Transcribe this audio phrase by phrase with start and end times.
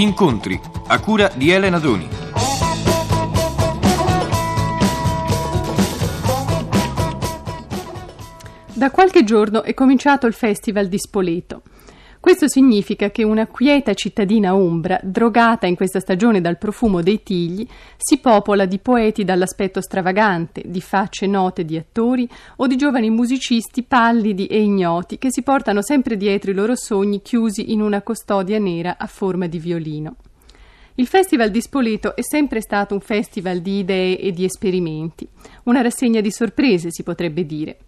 [0.00, 2.08] Incontri a cura di Elena Doni.
[8.72, 11.60] Da qualche giorno è cominciato il Festival di Spoleto.
[12.20, 17.66] Questo significa che una quieta cittadina ombra, drogata in questa stagione dal profumo dei tigli,
[17.96, 23.84] si popola di poeti dall'aspetto stravagante, di facce note di attori o di giovani musicisti
[23.84, 28.58] pallidi e ignoti che si portano sempre dietro i loro sogni chiusi in una custodia
[28.58, 30.16] nera a forma di violino.
[30.96, 35.26] Il Festival di Spoleto è sempre stato un festival di idee e di esperimenti,
[35.64, 37.78] una rassegna di sorprese, si potrebbe dire.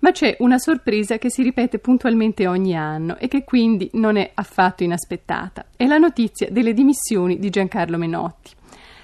[0.00, 4.30] Ma c'è una sorpresa che si ripete puntualmente ogni anno e che quindi non è
[4.32, 5.66] affatto inaspettata.
[5.74, 8.52] È la notizia delle dimissioni di Giancarlo Menotti.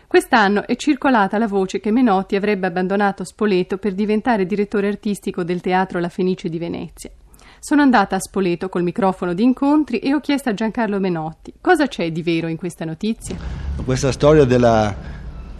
[0.06, 5.60] Quest'anno è circolata la voce che Menotti avrebbe abbandonato Spoleto per diventare direttore artistico del
[5.60, 7.10] Teatro La Fenice di Venezia.
[7.58, 11.88] Sono andata a Spoleto col microfono di incontri e ho chiesto a Giancarlo Menotti cosa
[11.88, 13.36] c'è di vero in questa notizia.
[13.84, 14.94] Questa storia della,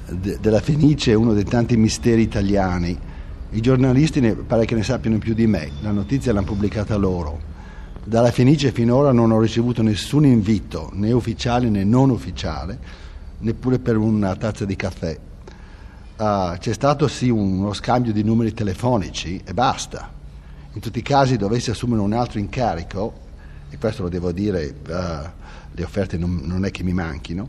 [0.08, 3.12] de, della Fenice è uno dei tanti misteri italiani
[3.54, 7.52] i giornalisti ne, pare che ne sappiano più di me, la notizia l'hanno pubblicata loro.
[8.02, 12.76] Dalla Fenice finora non ho ricevuto nessun invito, né ufficiale né non ufficiale,
[13.38, 15.16] neppure per una tazza di caffè.
[16.16, 20.10] Uh, c'è stato sì uno scambio di numeri telefonici e basta.
[20.72, 23.20] In tutti i casi dovessi assumere un altro incarico,
[23.70, 24.92] e questo lo devo dire, uh,
[25.70, 27.48] le offerte non, non, è che mi manchino,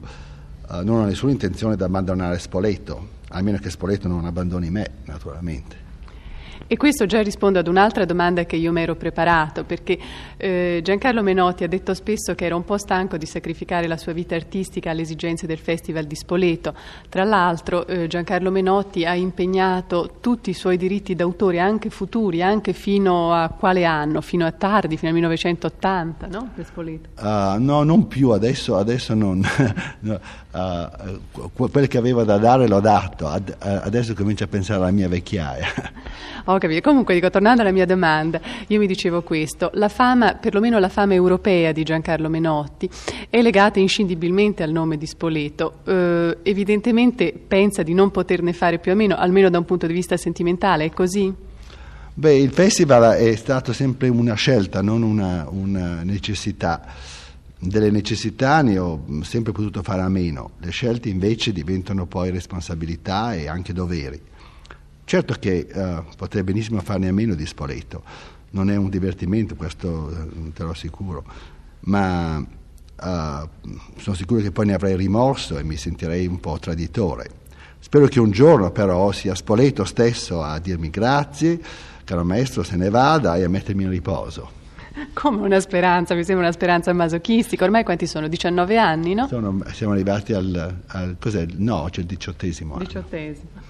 [0.70, 5.85] uh, non ho nessuna intenzione di abbandonare Spoleto, almeno che Spoleto non abbandoni me, naturalmente.
[6.68, 10.00] E questo già risponde ad un'altra domanda che io mi ero preparato, perché
[10.36, 14.14] eh, Giancarlo Menotti ha detto spesso che era un po' stanco di sacrificare la sua
[14.14, 16.74] vita artistica alle esigenze del Festival di Spoleto.
[17.08, 22.74] Tra l'altro eh, Giancarlo Menotti ha impegnato tutti i suoi diritti d'autore, anche futuri, anche
[22.74, 24.22] fino a quale anno?
[24.22, 26.50] Fino a tardi, fino al 1980, no?
[26.56, 27.10] Per Spoleto.
[27.20, 29.46] Uh, no, non più, adesso, adesso non...
[30.02, 30.20] no,
[30.56, 35.08] uh, quel che aveva da dare l'ho dato, Ad, adesso comincio a pensare alla mia
[35.08, 35.68] vecchiaia.
[36.46, 36.82] Ho capito.
[36.88, 41.14] Comunque, dico, tornando alla mia domanda, io mi dicevo questo: la fama, perlomeno la fama
[41.14, 42.90] europea di Giancarlo Menotti,
[43.30, 45.80] è legata inscindibilmente al nome di Spoleto.
[45.86, 49.94] Eh, evidentemente pensa di non poterne fare più o meno, almeno da un punto di
[49.94, 51.34] vista sentimentale, è così?
[52.18, 56.82] Beh, il festival è stato sempre una scelta, non una, una necessità
[57.60, 63.34] delle necessità ne ho sempre potuto fare a meno, le scelte invece diventano poi responsabilità
[63.34, 64.22] e anche doveri.
[65.04, 68.04] Certo che uh, potrei benissimo farne a meno di Spoleto,
[68.52, 71.24] non è un divertimento, questo uh, te lo assicuro,
[71.82, 73.50] ma uh,
[73.98, 77.44] sono sicuro che poi ne avrei rimorso e mi sentirei un po' traditore.
[77.80, 81.62] Spero che un giorno però sia Spoleto stesso a dirmi grazie,
[82.04, 84.64] caro maestro, se ne vada e a mettermi in riposo.
[85.14, 87.66] Come una speranza, mi sembra una speranza masochistica.
[87.66, 88.28] Ormai quanti sono?
[88.28, 89.28] 19 anni, no?
[89.28, 91.46] Sono, siamo arrivati al, al cos'è?
[91.58, 92.78] No, c'è il diciottesimo.
[92.78, 93.64] Diciottesimo.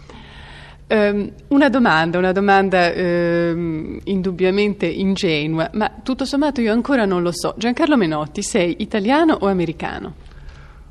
[0.87, 7.31] Um, una domanda, una domanda um, indubbiamente ingenua, ma tutto sommato io ancora non lo
[7.31, 7.55] so.
[7.57, 10.13] Giancarlo Menotti, sei italiano o americano?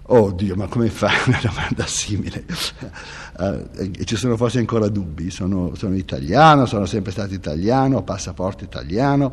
[0.06, 2.44] Oddio, ma come fai una domanda simile?
[3.38, 5.30] Uh, ci sono forse ancora dubbi.
[5.30, 9.32] Sono, sono, italiano, sono sempre stato italiano, ho passaporto italiano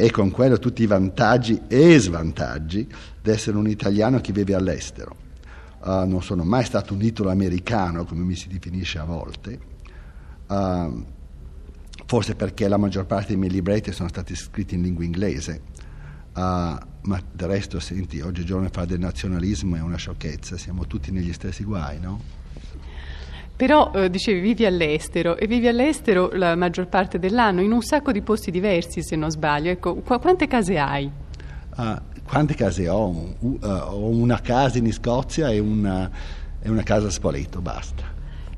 [0.00, 2.86] e con quello tutti i vantaggi e svantaggi
[3.20, 5.16] di essere un italiano che vive all'estero.
[5.80, 9.58] Uh, non sono mai stato un italo americano, come mi si definisce a volte,
[10.46, 11.04] uh,
[12.06, 15.62] forse perché la maggior parte dei miei libretti sono stati scritti in lingua inglese,
[16.32, 21.32] uh, ma del resto, senti, oggigiorno fare del nazionalismo è una sciocchezza, siamo tutti negli
[21.32, 22.20] stessi guai, no?
[23.58, 28.12] Però eh, dicevi vivi all'estero e vivi all'estero la maggior parte dell'anno in un sacco
[28.12, 29.68] di posti diversi se non sbaglio.
[29.68, 31.10] Ecco, qu- quante case hai?
[31.76, 33.08] Uh, quante case ho?
[33.40, 36.08] Uh, ho una casa in Scozia e una,
[36.62, 38.04] e una casa a Spoleto, basta.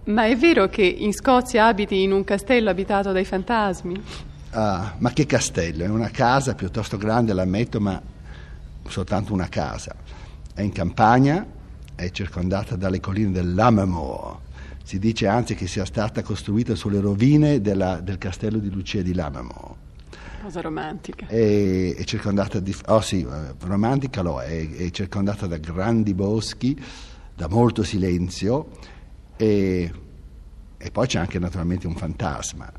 [0.04, 3.94] Ma è vero che in Scozia abiti in un castello abitato dai fantasmi?
[4.52, 4.58] Uh,
[4.98, 5.82] ma che castello?
[5.82, 7.98] È una casa piuttosto grande, l'ammetto, ma
[8.86, 9.96] soltanto una casa.
[10.52, 11.46] È in campagna,
[11.94, 14.48] è circondata dalle colline dell'Amamore.
[14.82, 19.14] Si dice anzi che sia stata costruita sulle rovine della, del castello di Lucia di
[19.14, 19.76] Lammermoor.
[20.42, 21.26] Cosa romantica.
[21.26, 22.74] È, è, circondata di...
[22.86, 26.78] Oh sì, eh, romantica lo è, è circondata da grandi boschi,
[27.34, 28.70] da molto silenzio
[29.36, 29.92] e,
[30.76, 32.72] e poi c'è anche naturalmente un fantasma.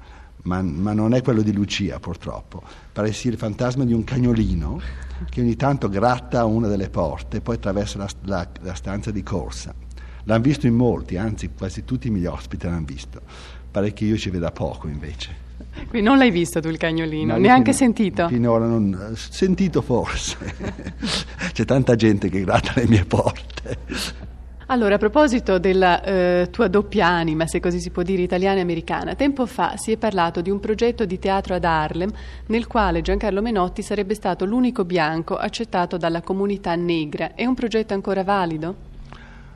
[0.44, 4.81] Ma, ma, non è quello di Lucia purtroppo, pare sia il fantasma di un cagnolino
[5.30, 9.21] che ogni tanto gratta una delle porte e poi attraversa la, la, la stanza di
[9.21, 9.81] corsa.
[10.23, 13.21] L'hanno visto in molti, anzi quasi tutti i miei ospiti l'hanno visto,
[13.69, 15.50] pare che io ci veda poco invece.
[15.88, 18.27] Quindi non l'hai visto tu il cagnolino, No, neanche fin- sentito?
[18.27, 20.38] Finora non sentito forse.
[21.53, 24.29] C'è tanta gente che gratta le mie porte.
[24.68, 28.62] Allora, a proposito della eh, tua doppia anima, se così si può dire, italiana e
[28.62, 32.09] americana, tempo fa si è parlato di un progetto di teatro ad Harlem
[32.47, 37.35] nel quale Giancarlo Menotti sarebbe stato l'unico bianco accettato dalla comunità negra.
[37.35, 38.89] È un progetto ancora valido?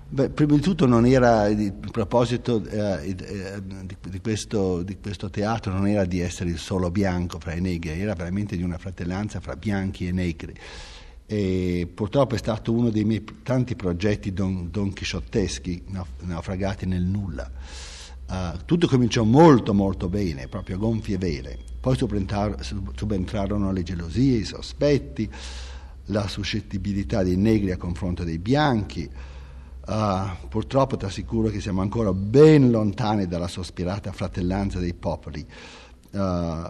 [0.08, 5.32] Beh, prima di tutto non era il proposito eh, eh, di, di questo, di questo
[5.32, 8.78] teatro non era di essere il solo bianco fra i negri, era veramente di una
[8.78, 10.54] fratellanza fra bianchi e negri.
[11.26, 17.04] E purtroppo è stato uno dei miei tanti progetti don, don chisciotteschi nauf- naufragati nel
[17.04, 17.50] nulla.
[18.28, 21.58] Uh, tutto cominciò molto molto bene, proprio gonfie vele.
[21.80, 22.62] Poi subentrar-
[22.96, 25.28] subentrarono le gelosie, i sospetti,
[26.06, 29.10] la suscettibilità dei negri a confronto dei bianchi.
[29.88, 35.46] Uh, purtroppo ti assicuro che siamo ancora ben lontani dalla sospirata fratellanza dei popoli.
[36.12, 36.68] Uh,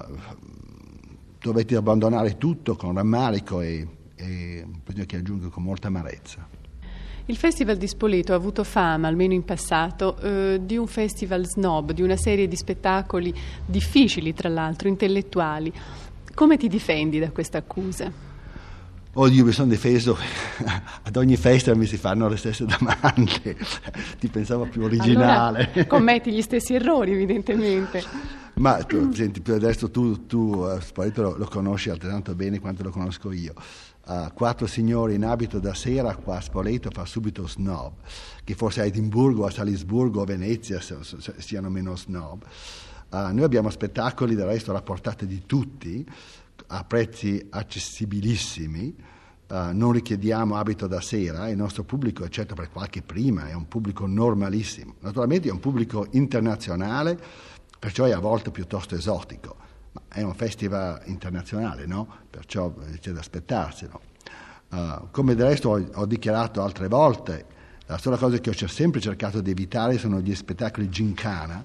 [1.39, 4.65] dovetti abbandonare tutto con rammarico e, e
[5.05, 6.47] che aggiungo con molta amarezza.
[7.27, 11.91] Il Festival di Spoleto ha avuto fama, almeno in passato, eh, di un festival snob,
[11.91, 13.33] di una serie di spettacoli
[13.65, 15.73] difficili, tra l'altro, intellettuali.
[16.35, 18.11] Come ti difendi da questa accusa?
[19.17, 20.17] Oddio, mi sono difeso,
[21.03, 23.55] ad ogni festival mi si fanno le stesse domande,
[24.19, 25.69] ti pensavo più originale.
[25.71, 28.03] Allora, commetti gli stessi errori, evidentemente.
[28.55, 32.89] Ma tu, senti, adesso tu, tu uh, Spoleto lo, lo, conosci altrettanto bene quanto lo
[32.89, 33.53] conosco io.
[34.05, 37.93] Uh, quattro signori in abito da sera qua a Spoleto fa subito snob,
[38.43, 40.81] che forse a Edimburgo, a Salisburgo, a Venezia
[41.37, 42.43] siano meno snob.
[43.11, 46.05] Uh, noi abbiamo spettacoli del resto alla portata di tutti,
[46.67, 48.95] a prezzi accessibilissimi,
[49.47, 53.67] uh, non richiediamo abito da sera, il nostro pubblico, eccetto per qualche prima, è un
[53.67, 54.95] pubblico normalissimo.
[54.99, 57.19] Naturalmente è un pubblico internazionale,
[57.79, 59.55] perciò è a volte piuttosto esotico,
[59.91, 62.07] ma è un festival internazionale, no?
[62.29, 64.01] Perciò c'è da aspettarselo.
[64.69, 67.45] Uh, come del resto ho, ho, dichiarato altre volte,
[67.85, 71.63] la sola cosa che ho sempre cercato di evitare sono gli spettacoli gincana,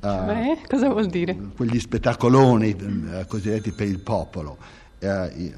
[0.00, 1.36] Beh, cosa vuol dire?
[1.56, 4.56] Quegli spettacoloni uh, cosiddetti per il popolo.
[5.00, 5.52] Uh,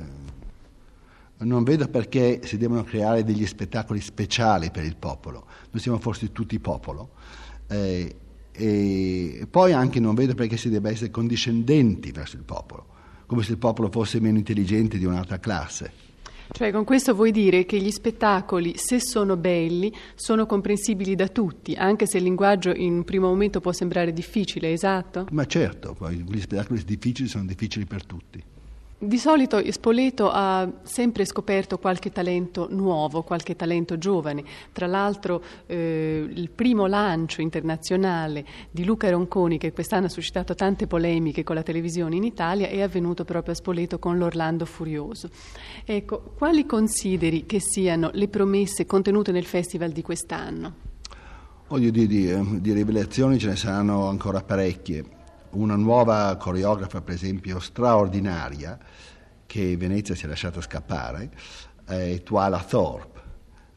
[1.38, 5.46] non vedo perché si devono creare degli spettacoli speciali per il popolo.
[5.70, 7.10] Noi siamo forse tutti popolo.
[7.66, 8.16] Eh,
[8.56, 12.86] e poi anche non vedo perché si debba essere condiscendenti verso il popolo,
[13.26, 16.03] come se il popolo fosse meno intelligente di un'altra classe.
[16.50, 21.74] Cioè, con questo vuoi dire che gli spettacoli, se sono belli, sono comprensibili da tutti,
[21.74, 25.26] anche se il linguaggio in un primo momento può sembrare difficile, esatto?
[25.30, 28.42] Ma certo, poi gli spettacoli difficili sono difficili per tutti.
[29.04, 34.42] Di solito Spoleto ha sempre scoperto qualche talento nuovo, qualche talento giovane.
[34.72, 40.86] Tra l'altro eh, il primo lancio internazionale di Luca Ronconi, che quest'anno ha suscitato tante
[40.86, 45.28] polemiche con la televisione in Italia, è avvenuto proprio a Spoleto con l'Orlando Furioso.
[45.84, 50.74] Ecco, quali consideri che siano le promesse contenute nel festival di quest'anno?
[51.68, 55.22] Voglio dire, di, di rivelazioni ce ne saranno ancora parecchie
[55.54, 58.78] una nuova coreografa, per esempio, straordinaria,
[59.46, 61.30] che Venezia si è lasciata scappare,
[61.84, 63.20] è Tuala Thorpe,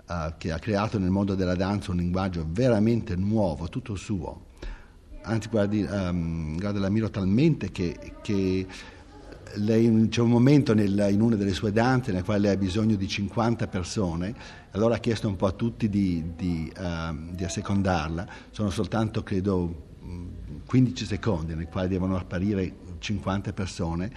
[0.10, 4.46] eh, che ha creato nel mondo della danza un linguaggio veramente nuovo, tutto suo.
[5.24, 8.66] Anzi, guardi, um, guarda, l'ammiro talmente che, che
[9.56, 12.96] lei, c'è un momento nel, in una delle sue danze nel quale lei ha bisogno
[12.96, 14.34] di 50 persone,
[14.72, 19.86] allora ha chiesto un po' a tutti di, di, uh, di assecondarla, sono soltanto, credo,
[20.68, 24.12] 15 secondi nei quali devono apparire 50 persone.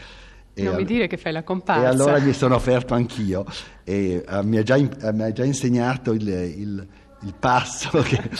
[0.53, 1.85] E non mi dire che fai la comparsa.
[1.85, 3.47] E allora gli sono offerto anch'io
[3.85, 6.87] e uh, mi, ha già, uh, mi, ha già, insegnato il, il,
[7.21, 7.89] il passo.
[8.03, 8.31] Che,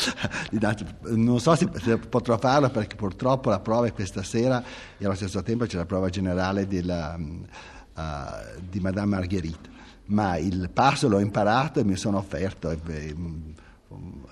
[1.15, 4.63] non so se, se, potrò farlo perché purtroppo la prova è questa sera
[4.99, 9.79] e allo stesso tempo c'è la prova generale della, uh, di Madame Marguerite.
[10.07, 12.71] Ma il passo l'ho imparato e mi sono offerto.
[12.71, 13.15] E, e,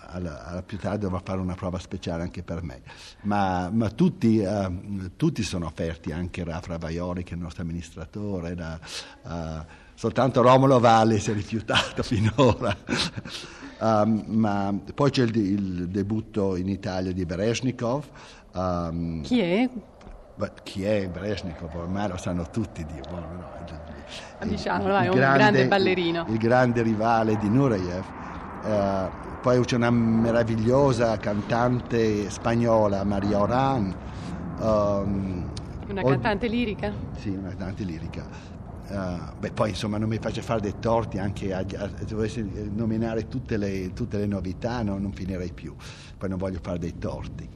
[0.07, 2.83] alla, alla più tardi dovrò fare una prova speciale anche per me.
[3.23, 8.55] Ma, ma tutti, uh, tutti, sono offerti, anche Rafra Vaioli che è il nostro amministratore,
[8.55, 8.79] da,
[9.23, 12.77] uh, soltanto Romolo Valli si è rifiutato finora.
[13.81, 18.05] um, ma poi c'è il, il, debutto in Italia di Bereshnikov.
[18.53, 19.69] Um, Chi è?
[20.63, 21.75] Chi è Brezhnikov?
[21.75, 22.85] Ormai lo sanno tutti.
[22.85, 23.51] Di, no, no,
[24.43, 26.27] il, diciamo, il, è un grande, grande ballerino.
[26.29, 28.05] Il, grande rivale di Nureyev.
[28.63, 29.09] Uh,
[29.41, 33.95] poi c'è una meravigliosa cantante spagnola, Maria Oran.
[34.59, 35.51] Um,
[35.89, 36.93] una cantante lirica?
[37.17, 38.27] Sì, una cantante lirica.
[38.89, 42.71] Uh, beh, poi insomma non mi faccio fare dei torti anche a, a, a dovessi
[42.75, 45.75] nominare tutte le, tutte le novità, no, non finirei più.
[46.17, 47.49] Poi non voglio fare dei torti.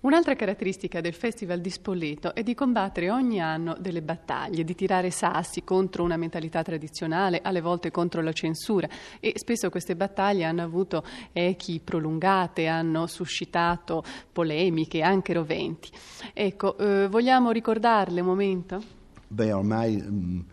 [0.00, 5.10] Un'altra caratteristica del Festival di Spoleto è di combattere ogni anno delle battaglie, di tirare
[5.10, 8.88] sassi contro una mentalità tradizionale, alle volte contro la censura
[9.18, 15.90] e spesso queste battaglie hanno avuto echi prolungate, hanno suscitato polemiche, anche roventi.
[16.32, 18.82] Ecco, eh, vogliamo ricordarle un momento?
[19.26, 20.44] Beh, ormai mh,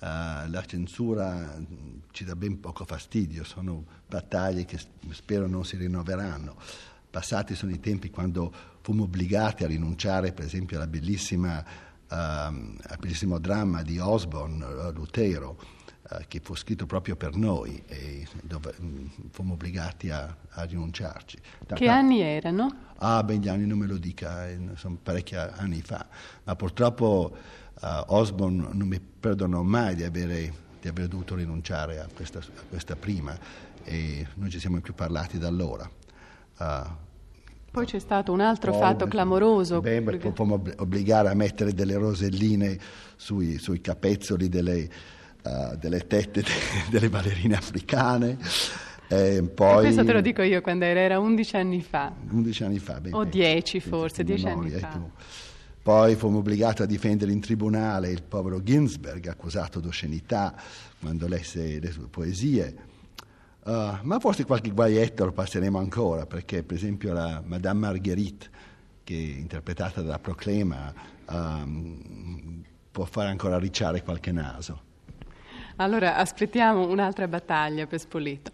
[0.00, 0.06] uh,
[0.48, 1.60] la censura
[2.10, 4.78] ci dà ben poco fastidio, sono battaglie che
[5.10, 6.56] spero non si rinnoveranno.
[7.14, 12.96] Passati sono i tempi quando fummo obbligati a rinunciare, per esempio, alla bellissima, uh, al
[12.98, 15.56] bellissimo dramma di Osborne, uh, Lutero,
[16.10, 21.38] uh, che fu scritto proprio per noi e dove um, fummo obbligati a, a rinunciarci.
[21.64, 22.74] Da che anni erano?
[22.96, 26.04] Ah, beh, gli anni non me lo dica, eh, sono parecchi anni fa,
[26.42, 27.36] ma purtroppo
[27.80, 32.96] Osborne non mi perdonò mai di avere, di aver dovuto rinunciare a questa, a questa
[32.96, 33.38] prima
[33.84, 35.88] e non ci siamo più parlati da allora.
[36.58, 37.02] Uh,
[37.74, 39.80] poi c'è stato un altro oh, fatto clamoroso.
[39.80, 40.00] Beh.
[40.00, 42.78] Può obbligare a mettere delle roselline
[43.16, 44.88] sui, sui capezzoli delle,
[45.42, 46.50] uh, delle tette de,
[46.88, 48.38] delle ballerine africane.
[49.08, 49.82] E poi...
[49.82, 52.12] questo te lo dico io quando era, era 11 anni fa.
[52.30, 54.88] 11 anni fa, beh, o 10 forse, 10 anni fa.
[54.88, 55.10] Tu.
[55.82, 60.54] Poi fummo obbligati a difendere in tribunale il povero Ginsberg, accusato d'oscenità
[61.00, 62.92] quando lesse le sue poesie.
[63.64, 68.50] Uh, ma forse qualche guaietto lo passeremo ancora, perché per esempio la Madame Marguerite,
[69.02, 70.92] che è interpretata dalla Proclema,
[71.30, 74.82] um, può fare ancora ricciare qualche naso.
[75.76, 78.52] Allora aspettiamo un'altra battaglia per Spoleto.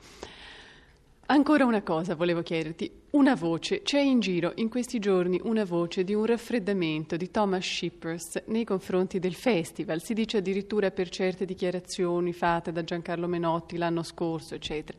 [1.30, 6.02] Ancora una cosa volevo chiederti, una voce, c'è in giro in questi giorni una voce
[6.02, 11.44] di un raffreddamento di Thomas Shippers nei confronti del festival, si dice addirittura per certe
[11.44, 14.99] dichiarazioni fatte da Giancarlo Menotti l'anno scorso, eccetera.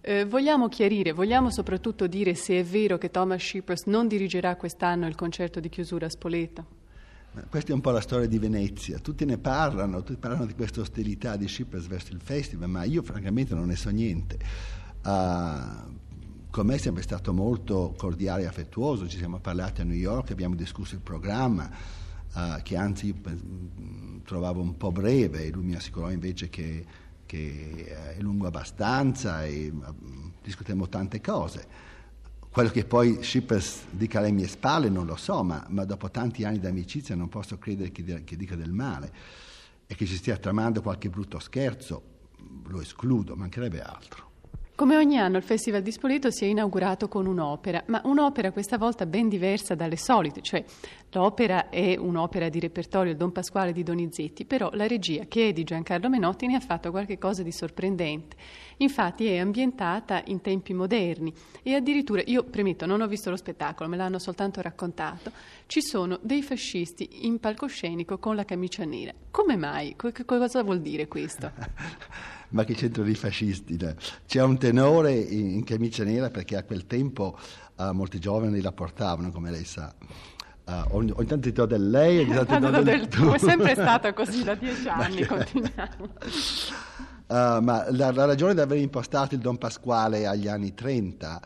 [0.00, 5.06] Eh, vogliamo chiarire, vogliamo soprattutto dire se è vero che Thomas Shippers non dirigerà quest'anno
[5.06, 6.66] il concerto di chiusura a Spoleto?
[7.50, 10.80] Questa è un po' la storia di Venezia, tutti ne parlano, tutti parlano di questa
[10.80, 14.38] ostilità di Shippers verso il festival, ma io francamente non ne so niente.
[15.06, 15.94] Uh,
[16.50, 20.32] con me è sempre stato molto cordiale e affettuoso, ci siamo parlati a New York,
[20.32, 21.70] abbiamo discusso il programma,
[22.34, 23.14] uh, che anzi io
[24.24, 26.84] trovavo un po' breve, e lui mi assicurò invece che,
[27.24, 31.68] che è lungo abbastanza e uh, discutemmo tante cose.
[32.50, 36.42] Quello che poi Shippers dica alle mie spalle non lo so, ma, ma dopo tanti
[36.42, 39.12] anni di amicizia non posso credere che, che dica del male
[39.86, 42.02] e che ci stia tramando qualche brutto scherzo,
[42.66, 44.24] lo escludo, mancherebbe altro.
[44.76, 48.76] Come ogni anno il Festival di Spoleto si è inaugurato con un'opera, ma un'opera questa
[48.76, 50.62] volta ben diversa dalle solite, cioè
[51.12, 55.64] l'opera è un'opera di repertorio Don Pasquale di Donizetti, però la regia, che è di
[55.64, 58.36] Giancarlo Menotti, ne ha fatto qualcosa di sorprendente.
[58.76, 63.88] Infatti è ambientata in tempi moderni e addirittura, io premetto, non ho visto lo spettacolo,
[63.88, 65.32] me l'hanno soltanto raccontato,
[65.68, 69.14] ci sono dei fascisti in palcoscenico con la camicia nera.
[69.30, 69.96] Come mai?
[69.96, 71.50] cosa vuol dire questo?
[72.50, 73.78] ma che c'entra di fascisti?
[74.26, 77.38] C'è un tenore in, camicia nera perché a quel tempo
[77.76, 79.92] uh, molti giovani la portavano, come lei sa.
[80.64, 83.30] Uh, ogni, ogni, tanto ti do del lei ogni tanto ti do del, del tu.
[83.30, 86.08] È sempre stato così da dieci anni, continuiamo.
[87.26, 91.40] Uh, ma la, la, ragione di aver impostato il Don Pasquale agli anni 30,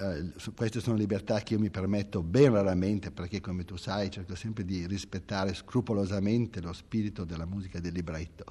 [0.00, 4.34] uh, queste sono libertà che io mi permetto ben raramente perché come tu sai cerco
[4.34, 8.44] sempre di rispettare scrupolosamente lo spirito della musica del libretto.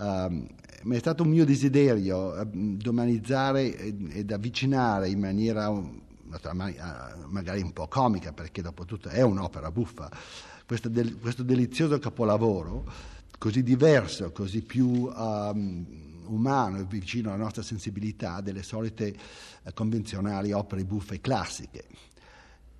[0.00, 0.46] Um,
[0.94, 6.00] è stato un mio desiderio um, domanizzare ed, avvicinare in maniera um,
[7.28, 10.10] magari un po' comica, perché dopo tutto è un'opera buffa,
[10.64, 12.90] questo, del, questo delizioso capolavoro,
[13.36, 15.84] così diverso, così più um,
[16.28, 19.14] umano e vicino alla nostra sensibilità delle solite
[19.74, 21.84] convenzionali opere buffe classiche.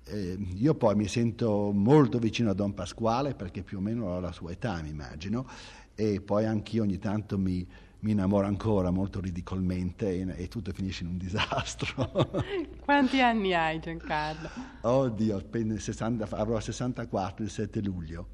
[0.05, 4.19] Eh, io poi mi sento molto vicino a Don Pasquale perché più o meno ho
[4.19, 5.47] la sua età, mi immagino,
[5.95, 7.67] e poi anch'io ogni tanto mi,
[7.99, 12.43] mi innamoro ancora molto ridicolmente e, e, tutto finisce in un disastro.
[12.79, 14.49] Quanti anni hai Giancarlo?
[14.81, 15.43] Oddio,
[15.77, 18.27] 60, avrò 64 il 7 luglio.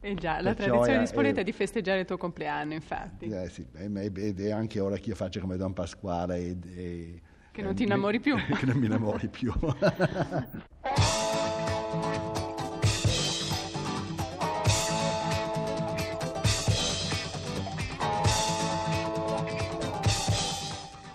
[0.00, 3.26] Eh già, la Perciò tradizione di Spoleto è di festeggiare il tuo compleanno, infatti.
[3.26, 7.62] Eh sì, ed è anche ora che io faccio come Don Pasquale e, e che
[7.62, 8.34] non ti innamori più.
[8.58, 9.52] che non mi innamori più.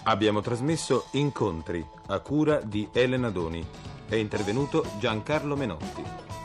[0.07, 3.65] Abbiamo trasmesso Incontri a cura di Elena Doni.
[4.07, 6.36] È intervenuto Giancarlo Menotti.